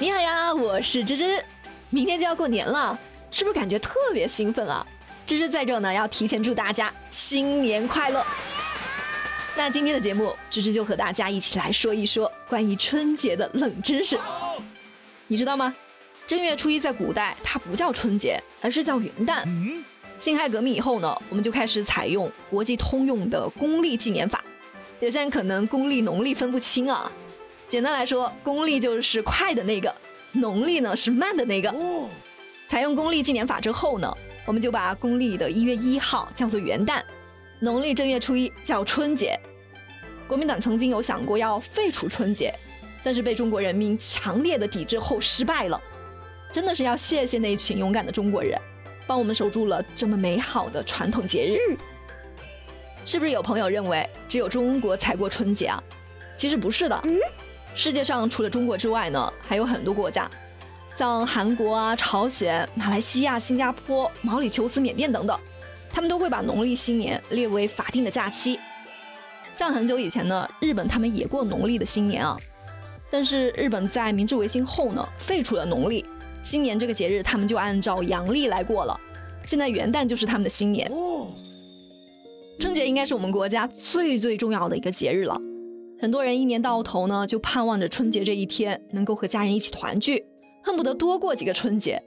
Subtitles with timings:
[0.00, 1.42] 你好呀，我是芝芝。
[1.90, 2.98] 明天就要过年了，
[3.30, 4.84] 是不是感觉特别兴奋啊？
[5.24, 8.24] 芝芝在这呢，要提前祝大家新年快乐。
[9.56, 14.18] 那今天的节目，芝芝就和大家一起来说一说关于春节的冷知识。
[15.28, 15.72] 你知道吗？
[16.26, 19.44] 正月初一在古代它不叫春节，而是叫元旦。
[20.18, 24.42] 辛亥革命以后呢，我们就开始采用国际通用的公历纪年法。
[24.98, 27.10] 有些人可能公历农历分不清啊。
[27.68, 29.92] 简单来说，公历就是快的那个，
[30.32, 31.74] 农历呢是慢的那个。
[32.68, 37.02] 采用公历纪年法之后呢，我们就把公历的一月一号叫做元旦，
[37.60, 39.38] 农历正月初一叫春节。
[40.26, 42.54] 国民党曾经有想过要废除春节，
[43.02, 45.80] 但是被中国人民强烈的抵制后失败了。
[46.52, 48.58] 真的是要谢谢那群勇敢的中国人，
[49.06, 51.76] 帮我们守住了这么美好的传统节日。
[53.04, 55.82] 是不是有朋友认为只有中国才过春节啊？
[56.36, 57.02] 其实不是的。
[57.74, 60.30] 世界上除了中国之外呢，还有很多国家，
[60.94, 65.38] 像韩国啊、朝鲜、马来西亚、新加坡、毛里求斯、缅甸等等，
[65.92, 68.58] 他们都会把农历新年列为法定的假期。
[69.52, 72.36] 像很久以前呢，日本他们也过农历的新年啊，
[73.10, 76.04] 但是日本在明治维新后呢，废除了农历
[76.42, 78.98] 新年这个节日，他们就按照阳历来过了。
[79.46, 80.90] 现在元旦就是他们的新年。
[82.58, 85.36] 春节应该是我们国家最最重要的一个节日了。
[86.00, 90.24] 很多人一年到头呢，就盼望着春节这一天能够和家人一起团聚，
[90.62, 92.02] 恨不得多过几个春节。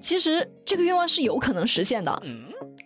[0.00, 2.22] 其实这个愿望是有可能实现的。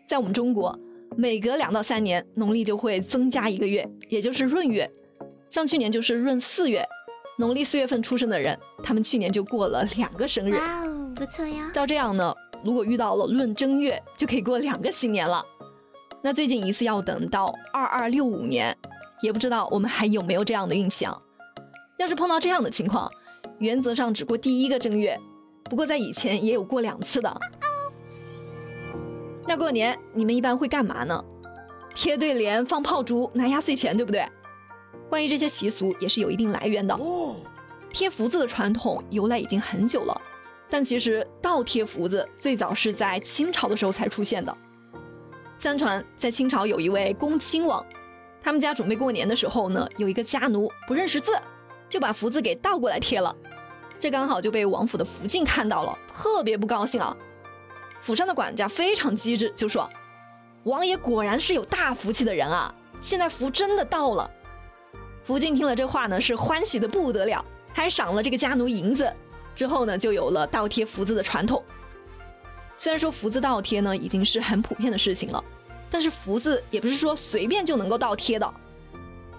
[0.08, 0.76] 在我们中国，
[1.16, 4.90] 每隔两到三年，农历就会增加一个月，也就是闰月。
[5.50, 6.82] 像去年就是闰四月，
[7.38, 10.54] 农历四月份出生的人，他们去年就过了两个生日。
[10.54, 11.70] 哇哦，不错呀。
[11.74, 15.44] 照这样呢，如果遇到了闰正月，就可以过两个新年了。
[16.22, 18.74] 那最近一次要等到二二六五年。
[19.22, 21.16] 也不知道我们还有没有这样的运气啊？
[21.98, 23.10] 要是碰到这样的情况，
[23.60, 25.18] 原则上只过第一个正月，
[25.64, 27.40] 不过在以前也有过两次的。
[29.46, 31.24] 那过年你们一般会干嘛呢？
[31.94, 34.26] 贴对联、放炮竹、拿压岁钱，对不对？
[35.08, 36.98] 关于这些习俗也是有一定来源的。
[37.92, 40.20] 贴福字的传统由来已经很久了，
[40.70, 44.56] 但其实倒贴福字最早是在清朝的时候才出现的。
[45.58, 47.84] 相传在清朝有一位恭亲王。
[48.42, 51.32] 他们家准备过年的时候呢，有一个家奴不认识字，
[51.88, 53.34] 就把福字给倒过来贴了。
[54.00, 57.16] 这刚好就被王府的福晋看到了，特别不高兴啊。
[58.00, 59.88] 府上的管家非常机智，就说
[60.64, 64.28] ：“王爷果然是有大福气的人啊，现在福真的到了。”
[65.22, 69.12] 福晋听了这话呢，是欢喜的不得了，还赏了这个家奴银子。
[69.54, 71.62] 之后呢，就有了倒贴福字的传统。
[72.76, 75.44] 虽然说福字倒贴呢，已经是很普遍的事情了。
[75.92, 78.54] 但是福字也不是说随便就能够倒贴的，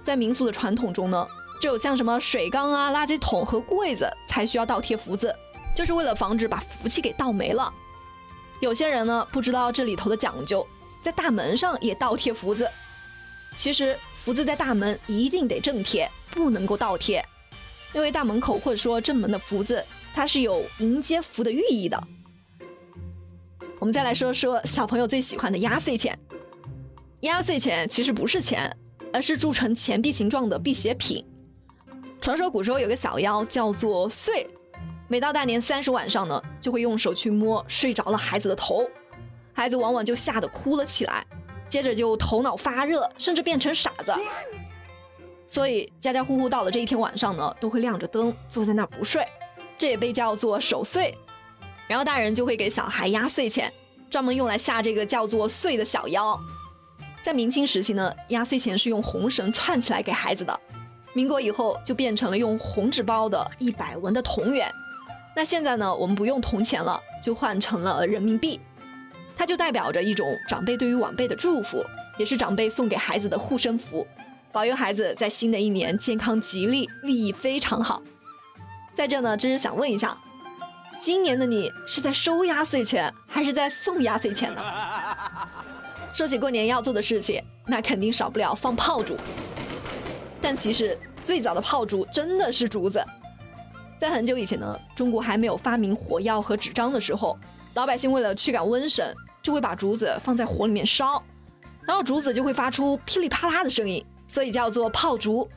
[0.03, 1.27] 在民俗的传统中呢，
[1.59, 5.33] 只有像什么水缸啊、垃圾桶和柜子才需要倒贴福字，
[5.75, 7.73] 就是为了防止把福气给倒没了。
[8.59, 10.65] 有些人呢不知道这里头的讲究，
[11.01, 12.69] 在大门上也倒贴福字。
[13.55, 17.25] 其实福字在大门一定得正贴，不能够倒贴，
[17.93, 22.01] 因为大门口或者说正门的福字，它是有迎接福的寓意的。
[23.79, 26.17] 我们再来说说小朋友最喜欢的压岁钱。
[27.23, 28.69] 压岁钱其实不是钱，
[29.13, 31.25] 而是铸成钱币形状的辟邪品。
[32.19, 34.45] 传说古时候有个小妖叫做岁，
[35.07, 38.85] 每到大年三十晚上呢，就会用手去摸睡着了孩子的头，
[39.53, 41.25] 孩子往往就吓得哭了起来，
[41.65, 44.13] 接着就头脑发热，甚至变成傻子。
[45.45, 49.25] 所以家家户户到了这一天晚上呢，都会亮着灯，坐在那儿不睡，
[49.77, 51.17] 这也被叫做守岁。
[51.87, 53.71] 然后大人就会给小孩压岁钱，
[54.09, 56.37] 专门用来吓这个叫做岁的小妖。
[57.23, 60.59] 在明清时期呢，压岁钱是用红绳串起来给孩子的。
[61.13, 64.69] 民国以后就变成了用红纸包的一百文的铜元。
[65.33, 68.59] 那现在呢，我们不用铜钱了，就换成了人民币。
[69.37, 71.83] 它就代表着一种长辈对于晚辈的祝福，
[72.17, 74.05] 也是长辈送给孩子的护身符，
[74.51, 78.01] 保佑孩子在新的一年健康吉利，利益非常好。
[78.93, 80.15] 在这呢，只是想问一下，
[80.99, 84.61] 今年的你是在收压岁钱，还是在送压岁钱呢？
[86.13, 89.17] 说起过年要做的事情，那肯定少不了放炮竹。
[90.39, 93.03] 但其实最早的炮竹真的是竹子。
[93.99, 97.35] 在很久以前呢，中国还没有发明火药和纸张的时候，
[97.73, 101.23] 老百姓为了驱赶瘟神，就会把竹子放在火里面烧，
[101.87, 105.49] 然后竹子就会发出噼里啪啦的声音，所以叫做炮竹。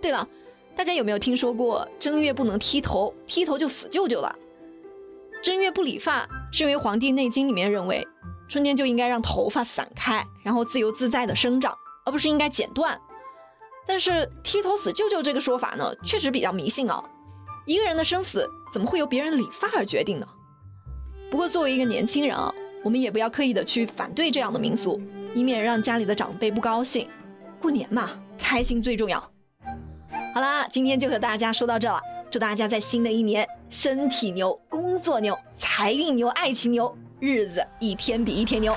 [0.00, 0.28] 对了，
[0.76, 4.36] 大家有没有听说过正月不能剃头，剃头就死舅舅了？
[5.42, 8.06] 正月不理发，是因为《黄帝内经》里面认为。
[8.48, 12.98] 春天就应该让头发散开，然后自由自在的生长，而不是应该剪断。
[13.86, 17.02] 但是剃头死舅舅这个说法呢，确实比较迷信啊。
[17.66, 20.26] 一个人的生死怎么会由别人理发而决定呢？
[21.30, 22.52] 不过作为一个年轻人啊，
[22.84, 25.00] 我们也不要刻意的去反对这样的民俗，
[25.34, 27.08] 以免让家里的长辈不高兴。
[27.60, 29.20] 过年嘛，开心最重要。
[30.32, 32.00] 好啦，今天就和大家说到这了。
[32.30, 38.76] 祝大家在新的一年身体牛、工作牛、财运牛、爱情牛，日子一天比一天牛。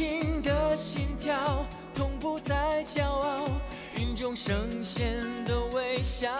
[0.00, 3.44] 听的心跳同步在骄傲
[3.98, 6.30] 云中圣贤的微笑。